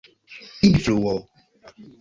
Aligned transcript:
influo 0.67 1.15